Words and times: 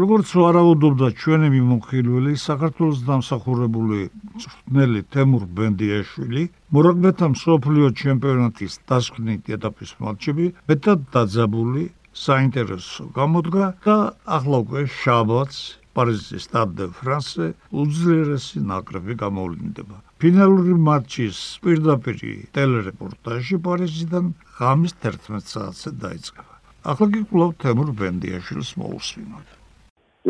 როგორც 0.00 0.30
ვარაუდობდა 0.40 1.08
ჩვენი 1.20 1.48
მიმოხილველი 1.52 2.32
საქართველოს 2.40 3.00
დამსახურებული 3.08 3.98
წვრთნელი 4.40 5.00
თემურ 5.12 5.44
ბენდიაშვილი 5.58 6.44
მორაგბეთა 6.76 7.26
მსოფლიო 7.34 7.90
ჩემპიონატის 8.02 8.78
დასკვნით 8.88 9.52
ეტაპის 9.56 9.92
მატჩები 10.00 10.46
მეტად 10.72 11.04
დაძაბული 11.12 11.84
საინტერესო 12.24 13.04
გამოდგა 13.20 13.68
და 13.84 13.98
ახლა 14.38 14.56
უკვე 14.64 14.82
შაბათს 14.96 15.60
პარიზის 15.96 16.48
სტად 16.48 16.74
დე 16.80 16.88
ფრანსე 16.96 17.46
უძლიერესი 17.82 18.64
ნაკრები 18.72 19.16
გამოვლინდება. 19.22 19.96
ფინალური 20.20 20.74
მატჩის 20.88 21.38
პირდაპირ 21.64 22.20
ტელერეპორტაჟი 22.56 23.56
პარიზიდან 23.66 24.34
ღამის 24.56 24.92
11 25.04 25.52
საათზე 25.52 25.90
დაიწყება. 26.04 26.54
ახლა 26.90 27.06
კი 27.12 27.20
კვლავ 27.28 27.50
თემურ 27.62 27.90
ბენდიაშვილს 28.00 28.70
მოусვინოთ. 28.80 29.61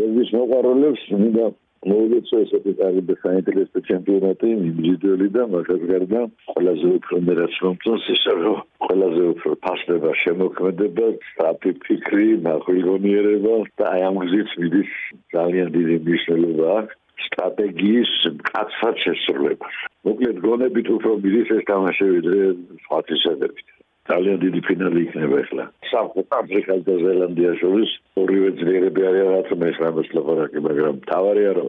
ეს 0.01 0.31
მოყაროლებს 0.33 1.03
მინდა 1.13 1.47
მოვიდეთ 1.83 2.29
ესეთი 2.39 2.73
კარგი 2.79 3.15
საინტერესო 3.23 3.81
ჩემპიონატი 3.89 4.51
ინდივიდუალი 4.55 5.29
და 5.37 5.47
მაგას 5.55 5.83
გარდა 5.91 6.21
ყველაზე 6.53 6.87
უფრო 6.99 7.17
მერაც 7.29 7.57
მომწონს 7.65 8.07
ისე 8.15 8.35
რომ 8.39 8.61
ყველაზე 8.87 9.23
უფრო 9.33 9.53
ფასდება 9.67 10.13
შემოქმედება, 10.23 11.07
სტრატი 11.33 11.73
ფიქრი, 11.83 12.29
ნახვილგონიერება 12.47 13.57
და 13.83 13.85
აი 13.93 14.01
ამ 14.09 14.17
გზით 14.23 14.51
მიდის 14.63 14.93
ძალიან 15.35 15.69
დიდი 15.77 15.97
მნიშვნელობა 16.07 16.67
აქვს 16.79 16.99
სტრატეგიის 17.27 18.13
კაცად 18.47 18.95
შესრულება. 19.03 19.67
მოკლედ 20.07 20.37
გონებით 20.47 20.87
უფრო 20.97 21.11
მიდის 21.25 21.49
ეს 21.59 21.63
თამაშები 21.71 22.15
ვიდრე 22.19 22.41
სხვა 22.87 22.99
თვისებებით. 23.11 23.67
ძალიან 24.11 24.39
დიდი 24.43 24.61
ფინალი 24.67 25.01
იქნება 25.07 25.37
ახლა. 25.43 25.65
სამხრეთ 25.91 26.29
აფრიკას 26.39 26.81
და 26.87 26.95
ზელანდიას 27.07 27.57
შორის 27.63 27.91
ორივე 28.23 28.49
ძლიერები 28.59 29.01
არიან 29.09 29.29
რაც 29.35 29.49
მეხრამეს 29.63 30.09
ლაპარაკი, 30.17 30.59
მაგრამ 30.67 30.97
თავარია 31.11 31.53
რომ 31.59 31.69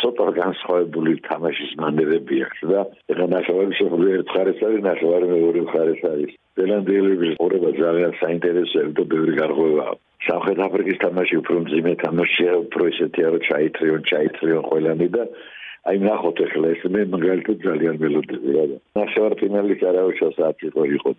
ცოტა 0.00 0.26
განსხვავებული 0.40 1.12
თამაშის 1.28 1.70
მანერები 1.82 2.36
აქვს 2.46 2.60
და 2.72 2.80
ეხლა 3.12 3.26
ნახევარი 3.36 3.72
შეხვდები 3.80 4.16
ერთ 4.16 4.28
ხარეს 4.34 4.60
არის, 4.66 4.80
ნახევარი 4.88 5.26
მეორე 5.34 5.60
ხარეს 5.72 6.02
არის. 6.12 6.32
ზელანდიელების 6.60 7.36
ყურება 7.40 7.70
ძალიან 7.82 8.12
საინტერესოა 8.22 8.90
და 8.96 9.02
ბევრი 9.12 9.32
გარღვევა. 9.40 9.86
სამხრეთ 10.26 10.58
აფრიკის 10.66 10.98
თამაში 11.04 11.34
უფრო 11.42 11.56
მძიმე 11.64 11.92
თამაშია, 12.04 12.52
უფრო 12.64 12.82
ისეთია 12.92 13.26
რომ 13.32 13.42
ჩაითრიონ, 13.48 14.00
ჩაითრიონ 14.10 14.62
ყველანი 14.70 15.08
და 15.16 15.22
აი 15.86 15.96
ნახოთ 16.02 16.38
ახლა 16.46 16.66
ეს 16.74 16.82
მე 16.92 17.00
მაგალითად 17.14 17.56
ძალიან 17.68 17.94
ველოდები 18.02 18.50
რა. 18.56 18.64
ნახევარფინალის 19.00 19.80
არავის 19.90 20.20
საათი 20.40 20.64
იყო 20.72 20.82
იყო. 20.96 21.10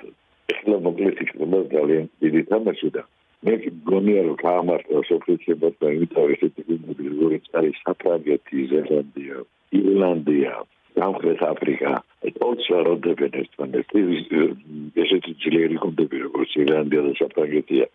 ახლა 0.53 0.78
მოკლედ 0.88 1.17
იქნება 1.23 1.59
ძალიან 1.76 2.06
დიდი 2.23 2.42
თამაში 2.52 2.90
და 2.95 3.02
მე 3.45 3.53
გონია 3.90 4.22
რომ 4.28 4.38
გაამართლა 4.42 5.00
სოფლიო 5.09 5.56
და 5.62 5.70
ესეთი 6.34 6.62
გუნდები 6.67 7.06
როგორც 7.14 7.45
არის 7.59 7.78
საფრანგეთი, 7.86 8.58
ზელანდია, 8.72 9.38
ირლანდია, 9.80 10.53
სამხრეთ 10.98 11.42
აფრიკა, 11.52 11.92
ეთოლცა 12.30 12.78
როდებენ 12.88 13.38
ერთმანეთს 13.42 13.92
ესეთი 15.03 15.31
ძლიერი 15.44 15.78
გუნდები 15.84 16.18
როგორც 16.25 16.52
ირლანდია 16.64 17.02
და 17.08 17.12
საფრანგეთია 17.22 17.86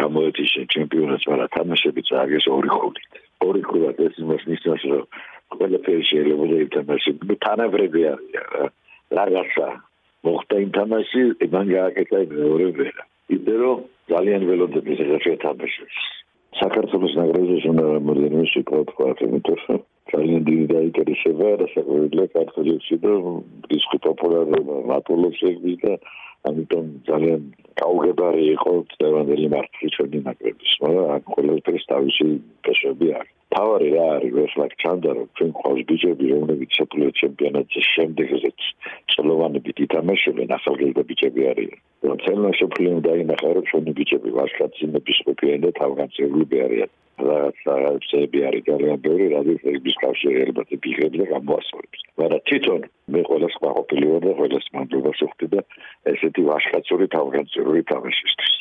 გამოეთიშე 0.00 0.62
ჩემპიონატს, 0.74 1.28
მაგრამ 1.30 1.54
თამაშები 1.56 2.02
წააგეს 2.08 2.46
ორი 2.56 2.70
ხუთით. 2.74 3.12
ორი 3.46 3.62
ხუთით 3.68 3.98
ეს 4.08 4.14
იმას 4.24 4.42
ნიშნავს 4.50 4.84
რომ 4.90 5.04
ყველაფერი 5.54 6.04
შეიძლება 6.10 6.44
ითამაშოს 6.66 7.38
თანაბრები 7.44 8.00
არის 8.10 8.32
რაღაცა 9.18 9.68
მოხდა 10.24 10.56
თამაში, 10.78 11.22
მან 11.54 11.66
გააკეთა 11.76 12.18
მეორე 12.34 12.66
ვერა. 12.78 13.04
ისე 13.36 13.54
რომ 13.62 13.78
ძალიან 14.12 14.42
ველოდები 14.48 14.92
ეს 15.04 15.24
თამაშს. 15.44 15.98
საქართველოს 16.60 17.14
ნაკრებზე 17.18 17.56
უნდა 17.72 17.86
მომდენო 18.06 18.42
შეკავთ 18.54 18.88
ყვართ, 18.96 19.18
იმიტომ 19.26 19.58
რომ 19.68 19.80
ძალიან 20.12 20.42
დიდი 20.48 20.66
დაინტერესება 20.74 21.48
და 21.60 21.66
საერთოდ 21.74 22.28
საქართველოსი 22.36 22.96
და 23.04 23.12
დისკო 23.70 23.98
პოპულარობა 24.06 24.76
მატულობს 24.90 25.40
ეგ 25.50 25.58
და 25.82 25.94
ამიტომ 26.48 26.86
ძალიან 27.08 27.40
გაუგებარი 27.80 28.44
იყო 28.54 28.72
დევანდელი 29.00 29.48
მართლი 29.54 29.88
ჩვენი 29.96 30.18
ნაკრების, 30.28 30.72
მაგრამ 30.84 31.06
აქ 31.16 31.24
ყველაფერს 31.34 31.84
თავისი 31.92 32.26
პესები 32.64 33.08
აქვს. 33.18 33.34
თავარი 33.54 33.88
რა 33.94 34.04
არის 34.14 34.32
ვერსლაკ 34.38 34.72
ჩანდა 34.82 35.10
რომ 35.16 35.28
ჩვენ 35.38 35.50
ყავს 35.60 35.82
ბიჭები 35.90 36.26
რომლებიც 36.34 36.70
საფრთხე 36.78 37.10
ჩემპიონატის 37.20 37.86
შემდეგზეც 37.94 38.60
წლოვანებით 39.14 39.76
ითამაშებენ 39.86 40.54
ახალგაზრდა 40.58 41.02
ბიჭები 41.10 41.42
არიან. 41.52 41.78
რომ 42.04 42.16
ცელნა 42.24 42.50
საფრთხე 42.60 42.92
დაინახა 43.08 43.48
რომ 43.54 43.64
ჩვენი 43.70 43.92
ბიჭები 43.98 44.30
ვაშკაცინების 44.38 45.18
ყოფილენ 45.26 45.60
და 45.64 45.70
თავგანწირულები 45.80 46.56
არიან. 46.66 46.90
რაღაც 47.30 47.56
რაღაცები 47.70 48.38
არის 48.48 48.62
ძალიან 48.70 48.98
ბევრი 49.06 49.26
რადიოების 49.36 49.96
კავშირი 50.02 50.38
ალბათ 50.46 50.68
ბიჭები 50.84 51.16
და 51.22 51.26
გამოასწორებს 51.34 52.00
მაგრამ 52.18 52.42
თვითონ 52.48 52.80
მე 53.14 53.20
ყოველს 53.30 53.56
ყოფილი 53.62 54.06
ვარ 54.10 54.22
და 54.26 54.32
ყოველს 54.40 54.66
მანდობას 54.74 55.18
ვხვდი 55.26 55.46
და 55.54 55.60
ესეთი 56.10 56.42
ვაშკაცური 56.50 57.06
თავგანწირული 57.16 57.82
თამაშისთვის. 57.90 58.52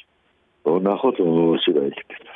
ნახოთ 0.87 1.17
მოსიდაიქეთ 1.27 2.32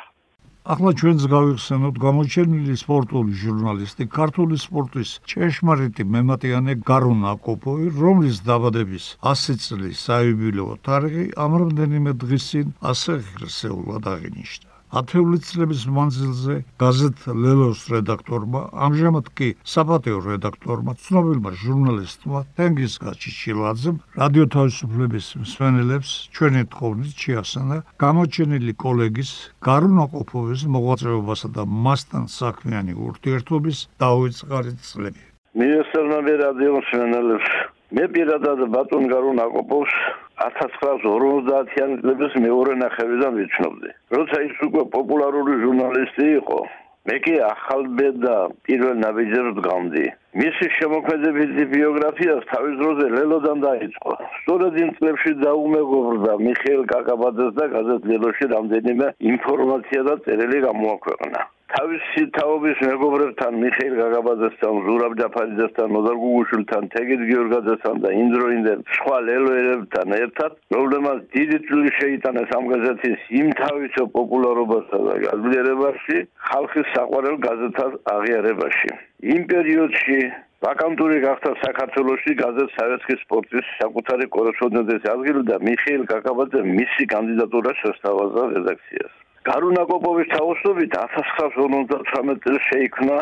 ახლა 0.74 0.92
ჩვენს 1.00 1.26
გავიხსენოთ 1.32 2.00
გამოჩენილი 2.04 2.74
სპორტული 2.82 3.36
ჟურნალისტი 3.42 4.08
ქართული 4.18 4.58
სპორტის 4.64 5.12
ჭეშმარიტი 5.32 6.04
მემატიანე 6.16 6.74
გარუნა 6.90 7.32
კოპოვი 7.48 7.88
რომლის 8.02 8.44
დაბადების 8.50 9.06
100 9.32 9.56
წლის 9.66 10.04
საიუბილეო 10.10 10.74
თარიღი 10.88 11.26
ამ 11.46 11.52
რამდენიმე 11.64 12.12
დღის 12.26 12.52
წინ 12.52 12.76
ასე 12.92 13.14
ღირსეულად 13.30 14.12
აღინიშნა 14.16 14.67
ათეული 14.88 15.38
წლების 15.44 15.84
მანძილზე 15.92 16.56
გაზეთ 16.80 17.18
ლელოს 17.44 17.82
რედაქტორმა, 17.92 18.62
ამჟამად 18.88 19.28
კი 19.38 19.50
საპატიო 19.68 20.20
რედაქტორმა, 20.28 20.92
ცნობილმა 21.04 21.52
ჟურნალისტმა 21.64 22.40
თენგიზ 22.56 22.94
გაჩიჩილაძემ 23.04 23.98
რადიო 24.22 24.46
თავისუფლების 24.56 25.28
მსმენელებს 25.44 26.10
ჩვენი 26.36 26.62
თხოვნით 26.72 27.16
შეახსენა 27.24 27.78
გამოჩენილი 28.04 28.74
კოლეგის 28.84 29.32
გარუნა 29.68 30.06
ყოფოვის 30.16 30.62
მოღვაწეობასა 30.72 31.48
და 31.58 31.64
მასთან 31.88 32.24
საქმიანი 32.40 32.94
ურთიერთობის 32.96 33.78
დაუწყარი 34.00 34.72
წლები. 34.88 35.22
მიესალმები 35.58 36.34
რადიო 36.44 36.72
მსმენელებს 36.80 37.50
მე 37.96 38.04
პირადად 38.14 38.60
ბატონ 38.72 39.04
გარონ 39.12 39.38
აკოპოვს 39.48 39.94
1950-იან 40.38 41.92
წლების 42.02 42.34
მეორე 42.46 42.74
ნახევრიდან 42.84 43.32
ვიცნობდი. 43.40 43.90
როცა 44.18 44.38
ის 44.48 44.58
უკვე 44.68 44.84
პოპულარული 44.96 45.54
ჟურნალისტი 45.64 46.28
იყო, 46.42 46.60
მე 47.08 47.16
კი 47.26 47.34
ახალბედა 47.48 48.36
პირველ 48.68 48.96
ნაბიჯებს 49.02 49.52
დგამდი. 49.58 50.06
მისი 50.38 50.66
შემოქმედებითი 50.78 51.64
ბიოგრაფია 51.74 52.34
თავის 52.52 52.76
დროზე 52.82 53.06
ლელოდან 53.18 53.58
დაიწყო. 53.68 54.12
სწორედ 54.40 54.74
იმ 54.84 54.90
წლებში 54.98 55.32
დაუმეგობრდა 55.44 56.34
მიხეილ 56.48 56.84
კაკაბაძეს 56.94 57.52
და 57.60 57.66
გაზეთ 57.76 58.02
ლელოში 58.12 58.46
რამდენიმე 58.56 59.08
ინფორმაცია 59.34 60.02
და 60.10 60.14
წერილი 60.28 60.60
გამოაქვეყნა. 60.68 61.42
თავისი 61.74 62.22
თაობის 62.36 62.82
მეგობრებთან 62.88 63.56
მიხეილ 63.62 63.96
გაგაბაძესთან, 64.00 64.78
ზურაბ 64.86 65.14
ჯაფარიძესთან, 65.20 65.90
ნოზარ 65.96 66.16
გუგუშვილთან, 66.22 66.88
თეგით 66.94 67.22
გიორგაძესთან 67.30 68.00
და 68.06 68.12
ინდროინდელ 68.22 68.80
სხვა 68.98 69.18
ლელოერებთან 69.28 70.16
ერთად, 70.20 70.56
რომლებმაც 70.78 71.20
დიდი 71.36 71.58
წვლილი 71.68 71.92
შეიტანეს 72.00 72.56
ამ 72.58 72.72
გაზეთის 72.72 73.28
იმ 73.42 73.52
თავისო 73.62 74.04
პოპულარობასა 74.16 74.98
და 75.10 75.14
გაძლიერებაში, 75.28 76.18
ხალხის 76.48 76.88
საყვარელ 76.96 77.38
გაზეთად 77.48 77.92
აღიარებაში. 78.16 78.92
იმ 79.36 79.42
პერიოდში 79.52 80.20
ვაკანტური 80.64 81.18
გახდა 81.28 81.52
საქართველოსი 81.68 82.32
გაზეთ 82.44 82.70
სავეთკის 82.80 83.24
სპორტის 83.28 83.68
საკუთარი 83.84 84.26
კორესპონდენტის 84.40 85.12
ადგილი 85.14 85.42
და 85.52 85.62
მიხეილ 85.68 86.04
გაგაბაძე 86.16 86.62
მისი 86.80 87.04
კანდიდატურა 87.14 87.72
შესთავაზა 87.84 88.44
რედაქციას. 88.56 89.27
გარუნა 89.48 89.84
კოპოვის 89.88 90.28
თავოსობით 90.34 90.96
1959 91.00 92.40
წელს 92.44 92.64
შეიქმნა 92.70 93.18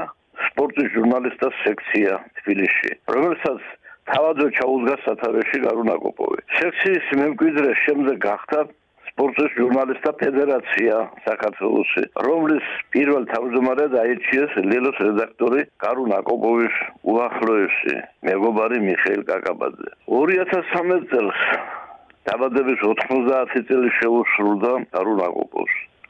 სპორტის 0.47 0.87
ჟურნალისტთა 0.95 1.49
სექცია 1.61 2.15
თბილისში, 2.39 2.91
რომელსაც 3.15 3.67
თავადო 4.09 4.47
ჩაუდგა 4.57 4.95
სათავეში 5.03 5.59
გარუნა 5.67 5.95
კოპოვი. 6.05 6.41
სექციის 6.57 7.13
მემკვიდრე 7.21 7.71
შემდეგ 7.83 8.17
გახდა 8.25 8.59
სპორტის 9.09 9.53
ჟურნალისტთა 9.59 10.11
ფედერაცია 10.21 10.95
საქართველოსი, 11.27 12.03
რომლის 12.27 12.67
პირველ 12.95 13.23
თავმჯდომარედ 13.31 13.97
აირჩიეს 14.01 14.59
ლელოს 14.73 14.97
რედაქტორი 15.07 15.61
გარუნა 15.85 16.19
კოპოვის 16.29 16.75
უახლოესი 17.13 17.97
მეგობარი 18.29 18.77
მიხეილ 18.89 19.23
კაკაბაძე. 19.31 19.89
2013 20.09 21.09
წელს 21.13 21.41
დაბადების 22.25 22.79
90 22.91 23.67
წელი 23.69 23.89
შეუსრულდა 24.01 24.71
გარუნა 24.97 25.27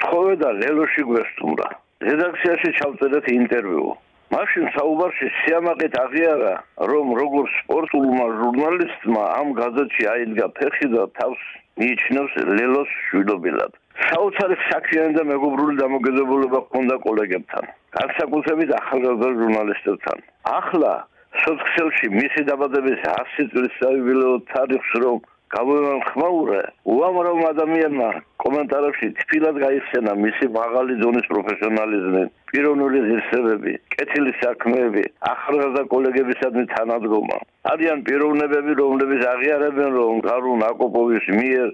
თხოვე 0.06 0.34
და 0.42 0.50
ლელოში 0.62 1.04
გვესტუმრა. 1.10 1.68
რედაქციაში 2.08 2.70
ჩავწერეთ 2.80 3.26
ინტერვიუ. 3.36 3.88
მაშინ 4.34 4.66
საუბარში 4.76 5.28
სიამაყით 5.40 5.96
აღიარა, 6.02 6.54
რომ 6.92 7.06
როგორც 7.22 7.50
სპორტულმა 7.62 8.28
ჟურნალისტმა 8.42 9.24
ამ 9.40 9.48
გაზეთში 9.60 10.04
აიდგა 10.14 10.48
ფეხი 10.60 10.88
და 10.96 11.04
თავს 11.20 11.42
მიიჩნევს 11.82 12.34
ლელოს 12.58 12.92
შვილობილად. 13.08 13.72
საოცარი 14.06 14.56
საქმიანი 14.70 15.14
და 15.18 15.24
მეგობრული 15.32 15.76
დამოკიდებულება 15.82 16.60
ჰქონდა 16.66 16.96
კოლეგებთან, 17.08 17.64
განსაკუთრებით 17.98 18.70
ახალგაზრდა 18.82 19.30
ჟურნალისტებთან. 19.42 20.18
ახლა 20.60 20.94
სოციალში 21.44 22.08
მისი 22.20 22.42
დაბადების 22.50 23.00
100 23.06 23.48
წლის 23.54 23.74
საიუბილეო 23.82 24.36
თარიღს 24.52 24.92
რომ 25.04 25.18
გამოვან 25.56 26.00
ხმაურე 26.10 26.62
უამრავ 26.92 27.38
ადამიანმა 27.50 28.08
კომენტარებში 28.44 29.08
თბილად 29.20 29.60
გაიხსენა 29.64 30.16
მისი 30.24 30.50
მაღალი 30.56 30.98
დონის 31.04 31.30
პროფესიონალიზმი, 31.32 32.24
პიროვნული 32.52 33.00
ღირსებები, 33.06 33.74
კეთილი 33.96 34.34
საქმეები, 34.42 35.04
ახალგაზრდა 35.32 35.84
კოლეგებისადმი 35.94 36.66
თანადგომა. 36.76 37.38
არიან 37.72 38.04
პიროვნებები, 38.10 38.78
რომლებიც 38.84 39.26
აღიარებენ, 39.34 39.90
რომ 40.00 40.22
გარუნ 40.28 40.68
აკოპოვის 40.72 41.26
მიერ 41.40 41.68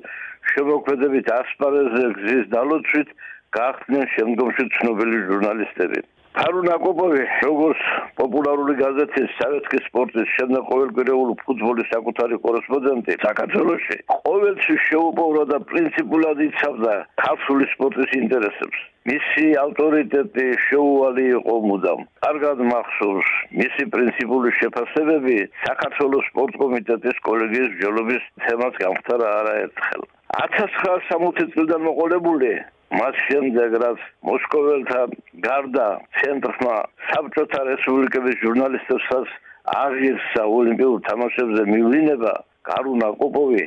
შემოქმედებით 0.53 1.27
ასპარეზზე 1.41 2.05
გზის 2.21 2.45
დალოცვით 2.53 3.09
გახდნენ 3.57 4.05
შემდგომში 4.15 4.65
ცნობილი 4.77 5.17
ჟურნალისტები. 5.29 5.99
კარულ 6.31 6.67
აკოპოვი 6.73 7.23
როგორც 7.43 7.79
პოპულარული 8.19 8.75
გაზეთის 8.79 9.33
სავეთკის 9.39 9.83
სპორტის 9.89 10.29
შემდეგ 10.37 10.63
ყოველკვირეული 10.69 11.35
ფუტბოლის 11.41 11.89
საკუთარი 11.91 12.39
კორესპონდენტი 12.45 13.17
საქართველოში 13.23 13.97
ყოველთვის 14.13 14.85
შეუპოვრო 14.87 15.43
და 15.51 15.59
პრინციპულად 15.73 16.43
იცავდა 16.47 16.95
ქართული 17.25 17.67
სპორტის 17.73 18.15
ინტერესებს. 18.21 18.79
მისი 19.11 19.45
ავტორიტეტი 19.65 20.47
შეუვალი 20.69 21.23
იყო 21.35 21.55
მუდამ. 21.67 22.01
კარგად 22.25 22.57
მახსოვს 22.71 23.29
მისი 23.61 23.83
პრინციპული 23.93 24.49
შეფასებები 24.61 25.37
საქართველოს 25.67 26.27
სპორტ 26.31 26.59
კომიტეტის 26.63 27.23
კოლეგიის 27.27 27.71
ბრძოლების 27.75 28.23
თემას 28.45 28.75
გამختარა 28.83 29.27
არაერთხელ. 29.41 30.01
1960 30.43 31.51
წლიდან 31.55 31.81
მოყოლებული 31.89 32.51
მას 32.99 33.19
შემდეგ 33.27 33.75
რაც 33.83 33.99
მოსკოველთან 34.29 35.13
გარდა 35.47 35.88
ცენტრმა 36.19 36.77
საბჭოთა 37.11 37.61
რესპუბლიკების 37.71 38.41
ჟურნალისტებსაც 38.45 39.35
აღირსა 39.75 40.43
ოლიმპიურ 40.59 40.97
თამაშებზე 41.09 41.63
მივლინება 41.73 42.33
კარუნა 42.71 43.09
კოპოვი 43.21 43.63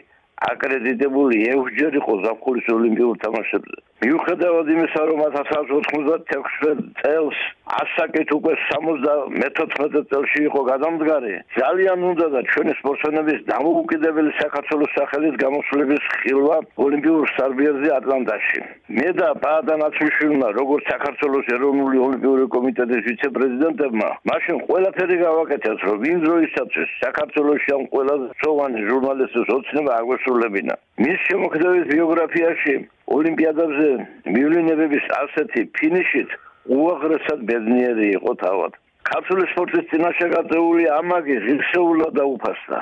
აკრედიტებული 0.50 1.36
ეუჯერ 1.54 1.96
იყო 2.00 2.14
ზაფხულის 2.24 2.66
ოლიმპიურ 2.76 3.16
თამაშებზე. 3.24 3.78
მიუხედავად 4.04 4.66
იმისა, 4.74 5.00
რომ 5.10 5.20
1996 5.26 6.82
წელს 7.00 7.38
ასაკით 7.80 8.30
უკვე 8.38 8.52
74 8.70 10.02
წელში 10.10 10.40
იყო 10.48 10.60
გადამდგარი, 10.70 11.34
ძალიან 11.58 11.98
უნდა 12.10 12.26
და 12.34 12.40
ჩვენი 12.50 12.72
სპორტსმენების 12.80 13.40
დამოუკიდებელი 13.50 14.30
საქართველოს 14.40 14.94
სახელის 14.98 15.34
გამოსვლების 15.44 16.02
ხილვა 16.22 16.56
ოლიმპიურ 16.86 17.24
სტადიონზე 17.34 17.90
ატლანტაში. 17.98 18.60
მე 18.98 19.08
და 19.18 19.28
ბადა 19.44 19.74
ნაცმიშვილმა, 19.82 20.48
როგორც 20.60 20.84
საქართველოს 20.92 21.46
ეროვნული 21.56 21.98
ოლიმპიური 22.06 22.44
კომიტეტის 22.56 23.02
ვიცე-პრეზიდენტებმა, 23.08 24.08
მაშინ 24.30 24.56
ყველაფერი 24.68 25.16
გავაკეთეთ, 25.26 25.78
რომ 25.88 25.98
იმ 26.12 26.18
დროისათვის 26.26 26.88
საქართველოს 27.04 27.62
ამ 27.74 27.82
ყველაზე 27.94 28.26
ცოვანი 28.40 28.80
ჟურნალისტის 28.90 29.48
ოცნება 29.58 29.92
აგვესრულებინა. 30.00 30.74
მის 31.02 31.18
შემოქმედების 31.28 31.84
ბიოგრაფიაში 31.94 32.74
ოლიმპიადებზე 33.16 33.88
მივლინებების 34.34 35.04
ასეთი 35.22 35.60
ფინიშით 35.76 36.30
უაღრესად 36.66 37.40
ბედნიერი 37.48 38.06
იყო 38.18 38.32
თავად. 38.44 38.72
ქართული 39.04 39.44
სპორტის 39.52 39.88
წინაშე 39.90 40.28
გაწეული 40.36 40.84
ამაგი 40.98 41.36
ღირსეულა 41.46 42.08
და 42.16 42.24
უფასდა. 42.34 42.78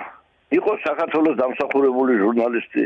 იყო 0.58 0.72
საქართველოს 0.86 1.36
დამსახურებული 1.42 2.12
ჟურნალისტი, 2.22 2.84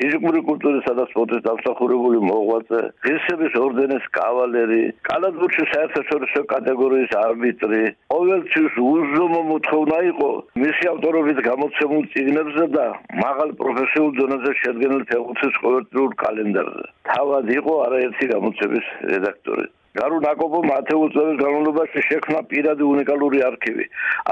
ფიზიკური 0.00 0.40
კულტურისა 0.48 0.92
და 0.96 1.04
სპორტის 1.10 1.42
დამსახურებული 1.44 2.18
მოღვაწე, 2.24 2.80
ღირსების 3.04 3.56
ორდენის 3.60 4.04
კავალერი, 4.16 4.84
კალათბურთის 5.08 5.68
საერთაშორისო 5.74 6.40
კატეგორიის 6.52 7.12
არბიტრი. 7.20 7.82
ყოველთვის 8.14 8.78
უზომო 8.92 9.40
მოთხოვნა 9.50 9.98
იყო 10.12 10.30
მისი 10.62 10.84
ავტორობით 10.92 11.42
გამოცემულ 11.50 12.06
წიგნებზე 12.14 12.64
და 12.78 12.86
მაღალ 13.24 13.50
პროფესიულ 13.60 14.10
დონეზე 14.20 14.52
შედგენილ 14.62 15.04
ფეხბურთის 15.10 15.60
ყოველდღიურ 15.64 16.16
კალენდარზე. 16.24 16.84
თავად 17.12 17.52
იყო 17.58 17.74
არაერთი 17.90 18.24
გამოცემის 18.32 18.86
რედაქტორი. 19.12 19.68
გარუ 19.98 20.18
ნაკობო 20.22 20.58
მათეულ 20.70 21.08
წლების 21.12 21.38
განმავლობაში 21.42 22.00
შექმნა 22.08 22.40
პირადი 22.50 22.84
უნიკალური 22.86 23.40
არქივი. 23.42 23.84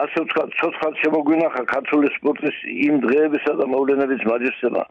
ასე 0.03 0.19
ვთქვათ, 0.23 0.51
ცოცხალ 0.59 0.93
შემოგვინახა 1.03 1.63
ქართული 1.73 2.11
სპორტის 2.17 2.59
იმ 2.87 3.01
დღეებისა 3.05 3.53
და 3.59 3.65
მოვლენების 3.73 4.23
მაგისტრმა, 4.31 4.85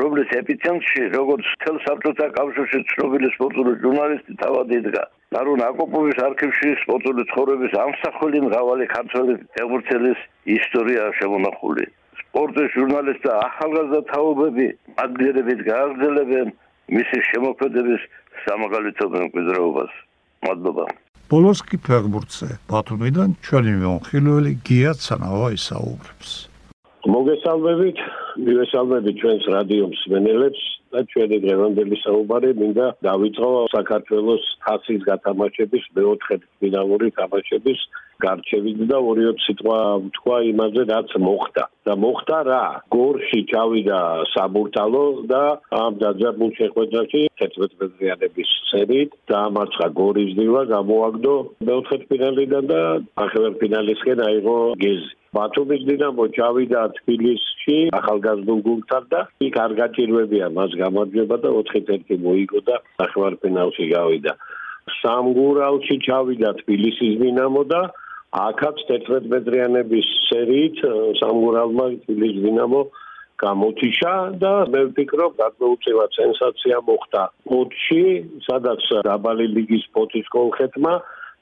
რომლის 0.00 0.30
ეპიცენტრში, 0.40 1.02
როგორც 1.16 1.44
თელ 1.64 1.76
საბჭოთა 1.86 2.28
კავშირში 2.38 2.80
ცნობილი 2.92 3.28
სპორტული 3.36 3.72
ჟურნალისტი 3.84 4.32
თავად 4.44 4.72
იდგა. 4.78 5.04
გარუ 5.34 5.52
ნაკობოვის 5.60 6.18
არქივში 6.28 6.68
სპორტული 6.84 7.22
ცხოვრების 7.28 7.72
ამსახველი 7.84 8.40
მრავალი 8.48 8.84
ქართველი 8.96 9.32
ფეხბურთელის 9.58 10.20
ისტორია 10.56 11.04
შემონახული. 11.20 11.84
სპორტის 12.22 12.72
ჟურნალისტთა 12.78 13.32
ახალგაზრდა 13.48 14.00
თაობები 14.14 14.66
მაგერებით 14.96 15.60
გააგრძელებენ 15.68 16.48
მისი 16.96 17.18
შემოქმედების 17.30 18.00
სამაღალითო 18.48 19.04
მემკვიდრეობას. 19.14 19.92
მადლობა. 20.44 20.84
ბოლოს 21.32 21.60
კი 21.64 21.76
ფეხბურთზე 21.86 22.48
ბათუმიდან 22.70 23.30
ჩვენი 23.44 23.72
მომხილველი 23.82 24.52
გია 24.66 24.92
ცანავა 25.04 25.48
ისაუბრებს. 25.58 26.30
მოგესალმებით, 27.14 27.98
მივესალმებით 28.44 29.14
ჩვენს 29.20 29.44
რადიო 29.56 29.84
მსმენელებს 29.92 30.62
და 30.94 31.02
ჩვენი 31.10 31.38
დღევანდელი 31.44 31.96
საუბარი 32.04 32.50
მინდა 32.62 32.86
დავიწყო 33.06 33.50
საქართველოს 33.74 34.44
თასის 34.64 35.00
გათამაშების 35.10 35.84
მეოთხე 35.98 36.36
ფინალური 36.62 37.08
თამაშების 37.18 37.80
გარჩევით 38.24 38.82
და 38.90 38.98
ორიოთ 39.10 39.38
სიტყვა 39.44 39.78
თქვა 40.16 40.36
იმაზე 40.50 40.82
რაც 40.90 41.10
მოხდა. 41.26 41.64
და 41.84 41.94
მოხდა 42.04 42.38
რა? 42.48 42.64
გორში 42.94 43.40
ჩავიდა 43.50 43.98
საბურთალო 44.34 45.04
და 45.32 45.42
ამ 45.82 45.98
დაძაბულ 46.02 46.50
შეხვედრაში 46.60 47.20
11 47.42 47.74
მეტრიანების 47.80 48.54
სერით 48.70 49.10
დაამარცხა 49.32 49.88
გორის 50.00 50.30
დილა 50.38 50.62
გამოაგდო 50.74 51.34
მეოთხე 51.68 51.98
ფინალიდან 52.08 52.64
და 52.72 52.80
ახალ 53.26 53.44
ფინალისკენ 53.60 54.24
აიღო 54.28 54.56
გეზი 54.84 55.12
ბათუმის 55.34 55.82
დინამო 55.88 56.24
ჩავიდა 56.36 56.80
თბილისში 56.98 57.76
ახალგაზრდულ 57.98 58.60
გუნდთან 58.66 59.04
და 59.14 59.20
იქ 59.46 59.56
არ 59.64 59.72
გაჭირვებია 59.80 60.48
მას 60.58 60.76
გამარჯვება 60.82 61.36
და 61.44 61.50
4-1 61.58 62.20
მოიგო 62.26 62.60
და 62.68 62.76
ახალ 63.06 63.36
ფინალში 63.42 63.86
გავიდა. 63.94 64.32
სამგურალში 65.00 65.96
ჩავიდა 66.06 66.50
თბილისის 66.60 67.14
დინამო 67.22 67.62
და 67.72 67.82
აქაც 68.34 68.76
11 68.90 69.30
მეტრიანების 69.32 70.06
სერიით 70.28 70.78
სამგურალმა 71.22 71.86
თბილისის 72.04 72.44
დინამო 72.46 72.82
გამოთიშა 73.42 74.14
და 74.42 74.52
მე 74.72 74.80
ვფიქრობ 74.90 75.32
გადმოუწევა 75.42 76.04
სენსაცია 76.16 76.76
მოხდა. 76.88 77.22
ფოთში 77.50 78.04
სადაც 78.46 78.82
დაბალი 79.08 79.46
ლიგის 79.56 79.84
ფოთის 79.94 80.26
კონკრეტმა 80.36 80.94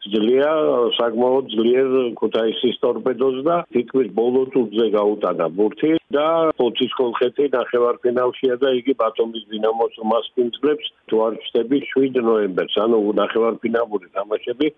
ძლია 0.02 0.50
საკმაოდ 0.98 1.50
ძლიერ 1.54 1.90
ქუთაისის 2.18 2.78
ტორპედოს 2.82 3.36
და 3.46 3.56
თითქმის 3.74 4.08
ბოლო 4.16 4.42
ტურზე 4.54 4.86
გაუტანა 4.96 5.46
ბურთი 5.58 5.92
და 6.16 6.26
ფოთის 6.58 6.96
კონკრეტი 6.98 7.46
ნახევარფინალშია 7.54 8.56
და 8.62 8.72
იგი 8.82 8.94
ბათუმის 9.02 9.44
დინამოს 9.52 9.94
მასპინძლებს 10.12 10.90
თუ 11.06 11.22
არ 11.26 11.38
ვშტები 11.42 11.78
7 11.92 12.18
ნოემბერს 12.30 12.74
ანუ 12.84 12.98
ნახევარფინალური 13.22 14.10
თამაშები 14.18 14.72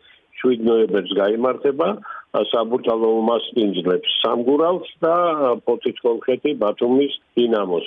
7 0.45 0.69
ნოემბერს 0.69 1.17
გამართება 1.23 1.89
საბურთალო 2.53 3.11
მასპინძლებს 3.31 4.21
სამგურალს 4.21 4.89
და 5.05 5.17
ფოთის 5.65 5.99
კონკრეტი 6.05 6.55
ბათუმის 6.65 7.13
დინამოს. 7.39 7.87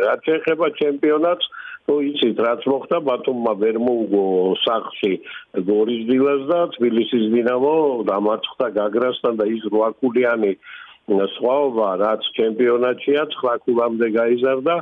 რაც 0.00 0.24
ეხება 0.36 0.66
ჩემპიონატს 0.80 1.46
თუ 1.86 1.96
იცით 2.10 2.38
რაც 2.46 2.62
მოხდა 2.70 2.98
ბათუმმა 3.08 3.52
ვერ 3.62 3.76
მოუგო 3.86 4.24
სახში 4.62 5.12
გორის 5.68 6.02
დილას 6.10 6.42
და 6.50 6.58
თბილისის 6.74 7.24
დინამო 7.34 7.76
დამარცხდა 8.10 8.66
გაგრასთან 8.80 9.38
და 9.40 9.44
ის 9.54 9.62
რვაკულიანი 9.74 10.52
სხვაობა 11.06 11.88
რაც 12.02 12.22
ჩემპიონატშია 12.38 13.22
9 13.38 13.58
ქულამდე 13.64 14.06
გაიზარდა. 14.18 14.76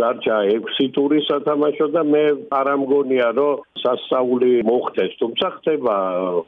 დარჩა 0.00 0.36
6 0.76 0.86
ტური 0.96 1.18
სათამაშო 1.24 1.86
და 1.94 2.02
მე 2.12 2.22
არ 2.58 2.68
ამგონია 2.74 3.28
რომ 3.38 3.60
სასწაული 3.82 4.52
მოხდეს. 4.68 5.12
თუმცა 5.20 5.46
ხდება 5.56 5.94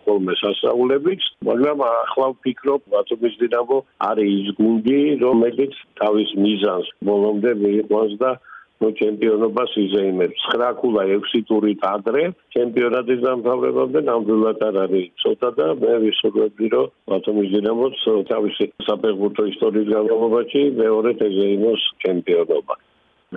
ხოლმე 0.04 0.34
სასწაულებიც 0.42 1.22
მაგრამ 1.48 1.78
ახლა 1.88 2.26
ვფიქრობ 2.34 2.80
ბათუმის 2.92 3.34
დინამო 3.40 3.78
არის 4.08 4.32
ის 4.40 4.48
გუნდი 4.60 5.00
რომელიც 5.24 5.74
თავის 6.00 6.30
მიზანს 6.44 6.88
ბოლომდე 7.08 7.50
მიიყვანს 7.64 8.14
და 8.24 8.30
ნუ 8.82 8.88
ჩემპიონობას 9.00 9.70
იზეიმებს. 9.84 10.40
9 10.54 10.72
ქულა 10.80 11.02
6 11.12 11.42
ტურით 11.48 11.80
ადრე 11.94 12.22
ჩემპიონატის 12.54 13.20
დამთავრებამდე 13.26 14.00
ნამდვილად 14.10 14.64
არ 14.68 14.76
არის. 14.84 15.06
ცოტა 15.22 15.50
და 15.58 15.66
მე 15.82 15.92
ვისურვებდი 16.04 16.66
რომ 16.74 16.90
ბათუმის 17.10 17.48
დინამოს 17.54 17.96
თავისი 18.32 18.64
საფეხბურთო 18.88 19.42
ისტორიის 19.52 19.88
განმავლობაში 19.94 20.60
მეორედ 20.82 21.18
ეზეიმოს 21.30 21.82
ჩემპიონობა 22.06 22.74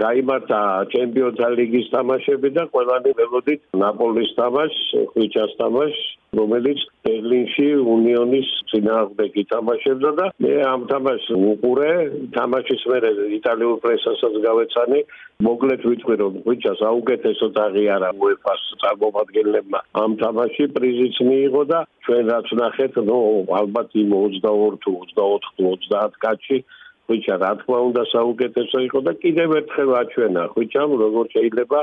გაიმართა 0.04 0.60
ჩემპიონთა 0.94 1.48
ლიგის 1.58 1.88
თამაშები 1.94 2.50
და 2.58 2.64
ყველანი 2.74 3.12
ველოდით 3.20 3.62
ნაპოლის 3.82 4.32
თამაშს, 4.38 4.86
ხვიჩას 5.14 5.52
თამაშს, 5.62 6.06
რომელიც 6.38 6.80
ბერლინში 7.08 7.68
უნიონის 7.96 8.50
წინააღმდეგ 8.72 9.38
ითამაშებდა 9.44 10.12
და 10.20 10.26
მე 10.44 10.54
ამ 10.72 10.82
თამაშს 10.92 11.28
უყურე, 11.52 11.92
თამაშის 12.38 12.82
მერე 12.92 13.12
იტალიურ 13.40 13.78
პრესასაც 13.86 14.34
გავეცანი, 14.48 15.00
მოკლედ 15.48 15.82
ვიტყვი 15.90 16.16
რომ 16.22 16.34
ხვიჩას 16.46 16.80
აუკეთესო 16.90 17.48
აღიარა 17.66 18.10
UEFA-ს 18.22 18.64
წარმომადგენლებმა 18.84 19.80
ამ 20.04 20.12
თამაში. 20.24 20.64
პრიზიც 20.78 21.16
მიიღო 21.30 21.64
და 21.72 21.80
ჩვენ 22.06 22.24
რაც 22.34 22.48
ნახეთ, 22.62 22.94
ნუ 23.08 23.20
ალბათ 23.62 23.90
იმ 24.02 24.10
22 24.18 24.78
თუ 24.84 24.92
24 25.16 25.48
თუ 25.58 25.64
30 25.88 26.22
კაცი 26.24 26.58
ხვიჩა 27.08 27.36
რა 27.44 27.52
თქმა 27.60 27.80
უნდა 27.90 28.04
საუკეთესო 28.14 28.78
იყო 28.88 29.00
და 29.08 29.14
კიდევ 29.24 29.50
ერთხელ 29.60 29.92
აჩვენა 30.02 30.44
ხვიჩამ 30.54 30.92
როგორ 31.04 31.26
შეიძლება 31.36 31.80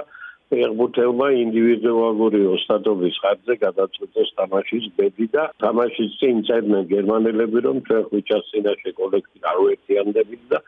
ფეხბურთელმა 0.52 1.28
ინდივიდუალური 1.44 2.40
ოსტატობის 2.54 3.16
ხარჯზე 3.22 3.54
გადაწყვეტოს 3.64 4.30
თამაშის 4.40 4.84
ბედი 4.98 5.26
და 5.36 5.44
თამაშის 5.64 6.10
წინ 6.20 6.42
წერდნენ 6.48 6.84
გერმანელები 6.92 7.58
რომ 7.66 7.78
ჩვენ 7.86 8.02
ხვიჩას 8.10 8.44
წინაშე 8.50 8.90
კოლექტივი 9.00 9.48
არ 9.52 9.58
ვერთიანდებით 9.64 10.42
და 10.52 10.58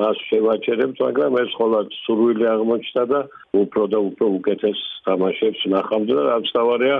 მას 0.00 0.16
შევაჩერებთ 0.30 0.98
მაგრამ 1.04 1.36
ეს 1.42 1.52
ხოლმე 1.58 1.82
სურვილი 2.00 2.48
აღმოჩნდა 2.54 3.04
და 3.12 3.20
უფრო 3.62 3.84
და 3.92 3.98
უფრო 4.08 4.26
უკეთეს 4.38 4.80
თამაშებს 5.06 5.62
ნახავდა 5.76 6.18
და 6.18 6.24
რაც 6.30 6.50
თავარია 6.56 6.96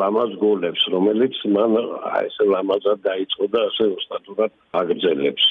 ლამაზ 0.00 0.32
გოლებს 0.44 0.82
რომელიც 0.94 1.34
მან 1.56 1.72
ესე 2.20 2.44
ლამაზად 2.52 2.98
დაიწყო 3.08 3.44
და 3.56 3.60
ასე 3.68 3.84
ოსტატურად 3.96 4.50
აგრძელებს 4.80 5.44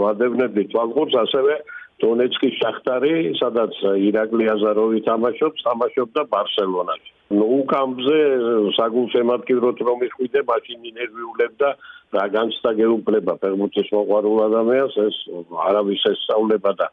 ვადევნები 0.00 0.62
თვალყურს 0.72 1.14
ასევე 1.24 1.54
დონეცკის 2.02 2.54
შახტარი, 2.58 3.14
სადაც 3.38 3.76
ირაკლი 4.08 4.48
აზაროვი 4.56 5.00
თამაშობს, 5.06 5.64
თამაშობდა 5.68 6.22
ბარსელონაში. 6.32 7.10
ნუ 7.38 7.46
უკამზე 7.62 8.18
საგულშემატკივროთ 8.76 9.78
რომ 9.88 9.98
იხვიდე, 10.08 10.40
მაშინ 10.50 10.80
ინერვიულებ 10.90 11.52
და 11.62 11.70
რა 12.16 12.26
განცდა 12.36 12.70
გეუბნება 12.80 13.32
ფერმუტის 13.42 13.88
მოყვარულ 13.96 14.38
ადამიანს, 14.48 14.94
ეს 15.08 15.16
არავის 15.68 16.02
ესწავლება 16.12 16.72
და 16.80 16.86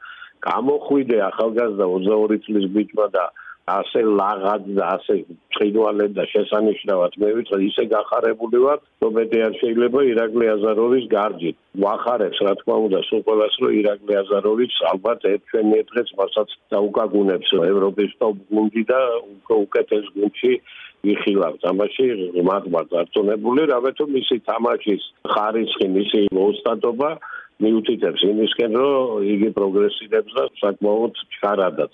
გამოხვიდე 0.47 1.17
ახალგაზრდა 1.31 1.85
22 1.95 2.39
წლის 2.45 2.65
ბიჭმა 2.75 3.07
და 3.15 3.25
ასე 3.69 4.01
ლაღად 4.19 4.63
და 4.77 4.85
ასე 4.97 5.15
ჭიდვალებ 5.57 6.11
და 6.17 6.23
შესანიშნავად 6.33 7.17
მე 7.21 7.29
ვიტყვი 7.37 7.67
ისე 7.69 7.83
გახარებული 7.93 8.61
ვარ 8.65 8.79
რომ 9.03 9.17
მე 9.19 9.25
არ 9.47 9.53
შეიძლება 9.61 9.99
ირაკლი 10.11 10.45
აზაროვის 10.55 11.05
გარჯით 11.13 11.57
ვახარებს 11.83 12.39
რა 12.45 12.53
თქმა 12.59 12.75
უნდა 12.85 12.99
სულ 13.07 13.21
ყველას 13.27 13.55
რომ 13.63 13.71
ირაკლი 13.79 14.13
აზაროვიც 14.21 14.73
ალბათ 14.91 15.25
ერთ 15.31 15.43
ჩვენი 15.51 15.79
დღეს 15.91 16.09
მასაც 16.19 16.49
დაუკაგუნებს 16.73 17.49
ევროპის 17.71 18.11
ტოპ 18.19 18.37
გუნდი 18.51 18.83
და 18.91 18.99
უკეთეს 19.63 20.05
გუნდში 20.15 20.53
იხილავ 21.13 21.53
თამაში 21.63 22.05
მაგმარ 22.49 22.85
დარწმუნებული 22.91 23.61
რამე 23.71 23.91
თუ 23.97 24.05
მისი 24.15 24.37
თამაშის 24.49 25.03
ხარისხი 25.33 25.87
მისი 25.95 26.21
მოსტატობა 26.39 27.09
მიუთითებს 27.63 28.21
იმისკენ 28.31 28.71
რომ 28.81 29.23
იგი 29.33 29.49
პროგრესირებს 29.59 30.31
და 30.39 30.43
საკმაოდ 30.63 31.13
ჩქარადაც 31.35 31.93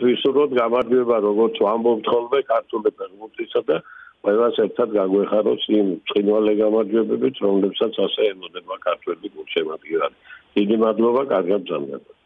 ვისურვოთ 0.00 0.50
გამარჯვება 0.56 1.16
როგორც 1.28 1.54
ვამბობთ 1.64 2.06
ხოლმე 2.12 2.40
ქართული 2.52 2.90
ფეხბურთისა 2.96 3.60
და 3.68 3.76
ყველას 4.22 4.58
ერთად 4.64 4.92
გაგვეხაროს 4.96 5.64
იმ 5.78 5.88
წინვალე 6.10 6.52
გამარჯვებებით 6.62 7.40
რომლებსაც 7.46 7.98
ასე 8.06 8.28
ემოდება 8.32 8.78
ქართველი 8.86 9.32
გულშემატკივარი 9.36 10.16
დიდი 10.58 10.76
მადლობა 10.84 11.22
კარგად 11.32 11.66
ძამდება 11.70 12.21